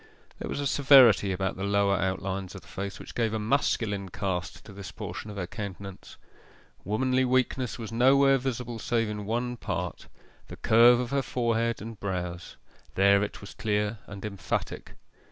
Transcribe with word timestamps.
There 0.39 0.49
was 0.49 0.59
a 0.59 0.65
severity 0.65 1.31
about 1.31 1.57
the 1.57 1.63
lower 1.63 1.95
outlines 1.95 2.55
of 2.55 2.61
the 2.61 2.67
face 2.67 2.97
which 2.99 3.13
gave 3.13 3.35
a 3.35 3.39
masculine 3.39 4.09
cast 4.09 4.65
to 4.65 4.73
this 4.73 4.91
portion 4.91 5.29
of 5.29 5.37
her 5.37 5.45
countenance. 5.45 6.17
Womanly 6.83 7.23
weakness 7.23 7.77
was 7.77 7.91
nowhere 7.91 8.39
visible 8.39 8.79
save 8.79 9.09
in 9.09 9.25
one 9.27 9.57
part 9.57 10.07
the 10.47 10.57
curve 10.57 10.99
of 10.99 11.11
her 11.11 11.21
forehead 11.21 11.83
and 11.83 11.99
brows 11.99 12.57
there 12.95 13.21
it 13.21 13.41
was 13.41 13.53
clear 13.53 13.99
and 14.07 14.25
emphatic. 14.25 14.95